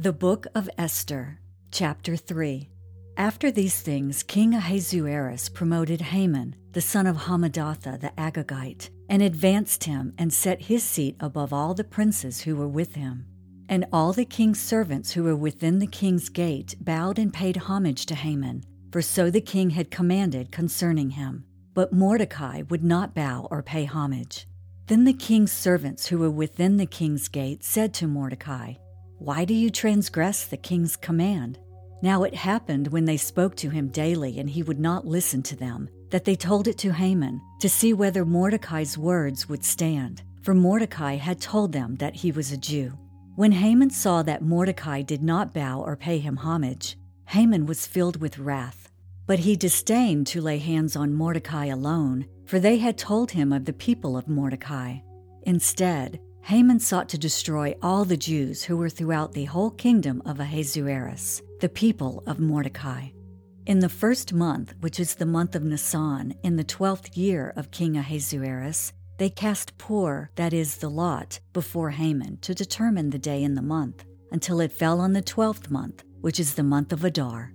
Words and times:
The 0.00 0.14
Book 0.14 0.46
of 0.54 0.70
Esther, 0.78 1.40
Chapter 1.72 2.16
3. 2.16 2.70
After 3.18 3.50
these 3.50 3.82
things, 3.82 4.22
King 4.22 4.54
Ahasuerus 4.54 5.50
promoted 5.50 6.00
Haman, 6.00 6.56
the 6.72 6.80
son 6.80 7.06
of 7.06 7.18
Hammedatha 7.18 8.00
the 8.00 8.10
Agagite, 8.16 8.88
and 9.10 9.20
advanced 9.20 9.84
him 9.84 10.14
and 10.16 10.32
set 10.32 10.62
his 10.62 10.82
seat 10.82 11.16
above 11.20 11.52
all 11.52 11.74
the 11.74 11.84
princes 11.84 12.40
who 12.40 12.56
were 12.56 12.66
with 12.66 12.94
him. 12.94 13.26
And 13.68 13.84
all 13.92 14.14
the 14.14 14.24
king's 14.24 14.58
servants 14.58 15.12
who 15.12 15.24
were 15.24 15.36
within 15.36 15.80
the 15.80 15.86
king's 15.86 16.30
gate 16.30 16.76
bowed 16.80 17.18
and 17.18 17.30
paid 17.30 17.58
homage 17.58 18.06
to 18.06 18.14
Haman, 18.14 18.64
for 18.90 19.02
so 19.02 19.28
the 19.28 19.42
king 19.42 19.68
had 19.68 19.90
commanded 19.90 20.50
concerning 20.50 21.10
him. 21.10 21.44
But 21.74 21.92
Mordecai 21.92 22.62
would 22.70 22.82
not 22.82 23.14
bow 23.14 23.48
or 23.50 23.62
pay 23.62 23.84
homage. 23.84 24.48
Then 24.86 25.04
the 25.04 25.12
king's 25.12 25.52
servants 25.52 26.06
who 26.06 26.16
were 26.16 26.30
within 26.30 26.78
the 26.78 26.86
king's 26.86 27.28
gate 27.28 27.62
said 27.62 27.92
to 27.92 28.06
Mordecai, 28.06 28.76
why 29.20 29.44
do 29.44 29.52
you 29.52 29.68
transgress 29.68 30.46
the 30.46 30.56
king's 30.56 30.96
command? 30.96 31.58
Now 32.00 32.22
it 32.22 32.34
happened 32.34 32.88
when 32.88 33.04
they 33.04 33.18
spoke 33.18 33.54
to 33.56 33.68
him 33.68 33.88
daily 33.88 34.38
and 34.38 34.48
he 34.48 34.62
would 34.62 34.80
not 34.80 35.06
listen 35.06 35.42
to 35.42 35.56
them, 35.56 35.90
that 36.08 36.24
they 36.24 36.34
told 36.34 36.66
it 36.66 36.78
to 36.78 36.94
Haman 36.94 37.38
to 37.60 37.68
see 37.68 37.92
whether 37.92 38.24
Mordecai's 38.24 38.96
words 38.96 39.46
would 39.46 39.62
stand, 39.62 40.22
for 40.40 40.54
Mordecai 40.54 41.16
had 41.16 41.38
told 41.38 41.70
them 41.70 41.96
that 41.96 42.16
he 42.16 42.32
was 42.32 42.50
a 42.50 42.56
Jew. 42.56 42.98
When 43.36 43.52
Haman 43.52 43.90
saw 43.90 44.22
that 44.22 44.40
Mordecai 44.40 45.02
did 45.02 45.22
not 45.22 45.52
bow 45.52 45.82
or 45.82 45.96
pay 45.96 46.18
him 46.18 46.38
homage, 46.38 46.96
Haman 47.26 47.66
was 47.66 47.86
filled 47.86 48.22
with 48.22 48.38
wrath. 48.38 48.90
But 49.26 49.40
he 49.40 49.54
disdained 49.54 50.26
to 50.28 50.40
lay 50.40 50.56
hands 50.56 50.96
on 50.96 51.12
Mordecai 51.12 51.66
alone, 51.66 52.24
for 52.46 52.58
they 52.58 52.78
had 52.78 52.96
told 52.96 53.32
him 53.32 53.52
of 53.52 53.66
the 53.66 53.74
people 53.74 54.16
of 54.16 54.28
Mordecai. 54.28 54.96
Instead, 55.42 56.20
Haman 56.42 56.80
sought 56.80 57.08
to 57.10 57.18
destroy 57.18 57.74
all 57.82 58.04
the 58.04 58.16
Jews 58.16 58.64
who 58.64 58.76
were 58.76 58.88
throughout 58.88 59.32
the 59.32 59.44
whole 59.44 59.70
kingdom 59.70 60.22
of 60.24 60.40
Ahasuerus, 60.40 61.42
the 61.60 61.68
people 61.68 62.22
of 62.26 62.40
Mordecai. 62.40 63.08
In 63.66 63.80
the 63.80 63.88
first 63.88 64.32
month, 64.32 64.74
which 64.80 64.98
is 64.98 65.14
the 65.14 65.26
month 65.26 65.54
of 65.54 65.62
Nisan, 65.62 66.34
in 66.42 66.56
the 66.56 66.64
twelfth 66.64 67.16
year 67.16 67.52
of 67.56 67.70
King 67.70 67.96
Ahasuerus, 67.96 68.92
they 69.18 69.30
cast 69.30 69.76
Pur, 69.76 70.30
that 70.36 70.52
is, 70.52 70.78
the 70.78 70.88
lot, 70.88 71.38
before 71.52 71.90
Haman 71.90 72.38
to 72.38 72.54
determine 72.54 73.10
the 73.10 73.18
day 73.18 73.42
in 73.42 73.54
the 73.54 73.62
month, 73.62 74.04
until 74.32 74.60
it 74.60 74.72
fell 74.72 75.00
on 75.00 75.12
the 75.12 75.22
twelfth 75.22 75.70
month, 75.70 76.02
which 76.20 76.40
is 76.40 76.54
the 76.54 76.62
month 76.62 76.92
of 76.92 77.04
Adar. 77.04 77.52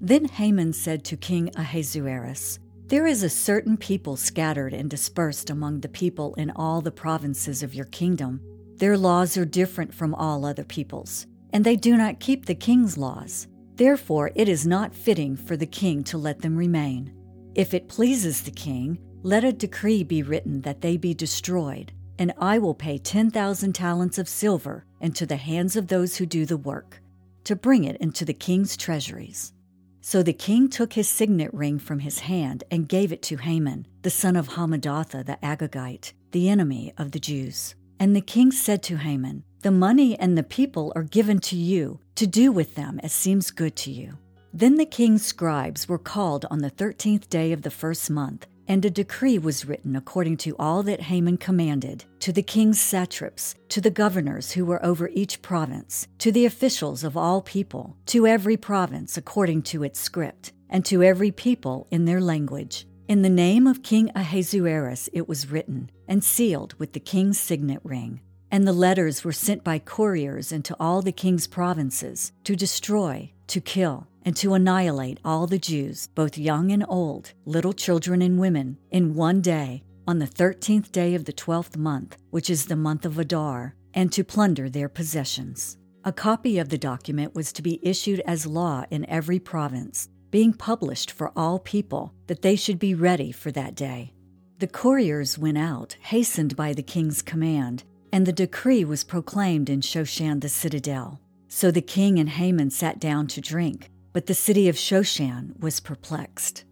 Then 0.00 0.24
Haman 0.26 0.72
said 0.72 1.04
to 1.04 1.16
King 1.16 1.50
Ahasuerus, 1.56 2.58
there 2.88 3.06
is 3.06 3.22
a 3.22 3.28
certain 3.28 3.76
people 3.76 4.16
scattered 4.16 4.72
and 4.72 4.88
dispersed 4.88 5.50
among 5.50 5.80
the 5.80 5.88
people 5.90 6.34
in 6.36 6.50
all 6.52 6.80
the 6.80 6.90
provinces 6.90 7.62
of 7.62 7.74
your 7.74 7.84
kingdom. 7.86 8.40
Their 8.76 8.96
laws 8.96 9.36
are 9.36 9.44
different 9.44 9.92
from 9.92 10.14
all 10.14 10.46
other 10.46 10.64
peoples, 10.64 11.26
and 11.52 11.64
they 11.64 11.76
do 11.76 11.98
not 11.98 12.18
keep 12.18 12.46
the 12.46 12.54
king's 12.54 12.96
laws. 12.96 13.46
Therefore, 13.74 14.30
it 14.34 14.48
is 14.48 14.66
not 14.66 14.94
fitting 14.94 15.36
for 15.36 15.54
the 15.54 15.66
king 15.66 16.02
to 16.04 16.16
let 16.16 16.40
them 16.40 16.56
remain. 16.56 17.12
If 17.54 17.74
it 17.74 17.88
pleases 17.88 18.40
the 18.40 18.50
king, 18.50 18.98
let 19.22 19.44
a 19.44 19.52
decree 19.52 20.02
be 20.02 20.22
written 20.22 20.62
that 20.62 20.80
they 20.80 20.96
be 20.96 21.12
destroyed, 21.12 21.92
and 22.18 22.32
I 22.38 22.58
will 22.58 22.74
pay 22.74 22.96
10,000 22.96 23.74
talents 23.74 24.16
of 24.16 24.30
silver 24.30 24.86
into 25.00 25.26
the 25.26 25.36
hands 25.36 25.76
of 25.76 25.88
those 25.88 26.16
who 26.16 26.24
do 26.24 26.46
the 26.46 26.56
work, 26.56 27.02
to 27.44 27.54
bring 27.54 27.84
it 27.84 27.96
into 28.00 28.24
the 28.24 28.32
king's 28.32 28.78
treasuries. 28.78 29.52
So 30.00 30.22
the 30.22 30.32
king 30.32 30.68
took 30.68 30.92
his 30.92 31.08
signet 31.08 31.52
ring 31.52 31.78
from 31.78 32.00
his 32.00 32.20
hand 32.20 32.64
and 32.70 32.88
gave 32.88 33.12
it 33.12 33.22
to 33.22 33.36
Haman, 33.36 33.86
the 34.02 34.10
son 34.10 34.36
of 34.36 34.48
Hammedatha 34.48 35.24
the 35.24 35.38
Agagite, 35.42 36.12
the 36.32 36.48
enemy 36.48 36.92
of 36.96 37.12
the 37.12 37.18
Jews. 37.18 37.74
And 38.00 38.14
the 38.14 38.20
king 38.20 38.52
said 38.52 38.82
to 38.84 38.96
Haman, 38.96 39.44
The 39.62 39.70
money 39.70 40.18
and 40.18 40.38
the 40.38 40.42
people 40.42 40.92
are 40.94 41.02
given 41.02 41.40
to 41.40 41.56
you, 41.56 42.00
to 42.14 42.26
do 42.26 42.52
with 42.52 42.74
them 42.74 43.00
as 43.02 43.12
seems 43.12 43.50
good 43.50 43.76
to 43.76 43.90
you. 43.90 44.18
Then 44.52 44.76
the 44.76 44.86
king's 44.86 45.26
scribes 45.26 45.88
were 45.88 45.98
called 45.98 46.46
on 46.50 46.60
the 46.60 46.70
thirteenth 46.70 47.28
day 47.28 47.52
of 47.52 47.62
the 47.62 47.70
first 47.70 48.08
month, 48.08 48.46
and 48.68 48.84
a 48.84 48.90
decree 48.90 49.38
was 49.38 49.64
written 49.64 49.96
according 49.96 50.36
to 50.36 50.54
all 50.58 50.82
that 50.82 51.00
Haman 51.00 51.38
commanded, 51.38 52.04
to 52.20 52.32
the 52.32 52.42
king's 52.42 52.80
satraps, 52.80 53.54
to 53.70 53.80
the 53.80 53.90
governors 53.90 54.52
who 54.52 54.66
were 54.66 54.84
over 54.84 55.08
each 55.08 55.40
province, 55.40 56.06
to 56.18 56.30
the 56.30 56.44
officials 56.44 57.02
of 57.02 57.16
all 57.16 57.40
people, 57.40 57.96
to 58.06 58.26
every 58.26 58.58
province 58.58 59.16
according 59.16 59.62
to 59.62 59.82
its 59.82 59.98
script, 59.98 60.52
and 60.68 60.84
to 60.84 61.02
every 61.02 61.30
people 61.30 61.86
in 61.90 62.04
their 62.04 62.20
language. 62.20 62.86
In 63.08 63.22
the 63.22 63.30
name 63.30 63.66
of 63.66 63.82
King 63.82 64.10
Ahasuerus 64.14 65.08
it 65.14 65.26
was 65.26 65.50
written, 65.50 65.90
and 66.06 66.22
sealed 66.22 66.74
with 66.74 66.92
the 66.92 67.00
king's 67.00 67.40
signet 67.40 67.80
ring. 67.82 68.20
And 68.50 68.66
the 68.66 68.72
letters 68.72 69.24
were 69.24 69.32
sent 69.32 69.64
by 69.64 69.78
couriers 69.78 70.52
into 70.52 70.76
all 70.78 71.00
the 71.00 71.12
king's 71.12 71.46
provinces 71.46 72.32
to 72.44 72.54
destroy, 72.54 73.32
to 73.46 73.60
kill, 73.60 74.06
and 74.28 74.36
to 74.36 74.52
annihilate 74.52 75.18
all 75.24 75.46
the 75.46 75.58
Jews, 75.58 76.08
both 76.08 76.36
young 76.36 76.70
and 76.70 76.84
old, 76.86 77.32
little 77.46 77.72
children 77.72 78.20
and 78.20 78.38
women, 78.38 78.76
in 78.90 79.14
one 79.14 79.40
day, 79.40 79.82
on 80.06 80.18
the 80.18 80.26
thirteenth 80.26 80.92
day 80.92 81.14
of 81.14 81.24
the 81.24 81.32
twelfth 81.32 81.78
month, 81.78 82.18
which 82.28 82.50
is 82.50 82.66
the 82.66 82.76
month 82.76 83.06
of 83.06 83.18
Adar, 83.18 83.74
and 83.94 84.12
to 84.12 84.22
plunder 84.22 84.68
their 84.68 84.90
possessions. 84.90 85.78
A 86.04 86.12
copy 86.12 86.58
of 86.58 86.68
the 86.68 86.76
document 86.76 87.34
was 87.34 87.54
to 87.54 87.62
be 87.62 87.80
issued 87.82 88.20
as 88.26 88.46
law 88.46 88.84
in 88.90 89.08
every 89.08 89.38
province, 89.38 90.10
being 90.30 90.52
published 90.52 91.10
for 91.10 91.32
all 91.34 91.58
people, 91.58 92.12
that 92.26 92.42
they 92.42 92.54
should 92.54 92.78
be 92.78 92.94
ready 92.94 93.32
for 93.32 93.50
that 93.52 93.74
day. 93.74 94.12
The 94.58 94.66
couriers 94.66 95.38
went 95.38 95.56
out, 95.56 95.96
hastened 96.02 96.54
by 96.54 96.74
the 96.74 96.82
king's 96.82 97.22
command, 97.22 97.82
and 98.12 98.26
the 98.26 98.32
decree 98.32 98.84
was 98.84 99.04
proclaimed 99.04 99.70
in 99.70 99.80
Shoshan 99.80 100.42
the 100.42 100.50
citadel. 100.50 101.18
So 101.48 101.70
the 101.70 101.80
king 101.80 102.18
and 102.18 102.28
Haman 102.28 102.68
sat 102.68 103.00
down 103.00 103.26
to 103.28 103.40
drink, 103.40 103.90
but 104.18 104.26
the 104.26 104.34
city 104.34 104.68
of 104.68 104.74
Shoshan 104.74 105.56
was 105.60 105.78
perplexed. 105.78 106.64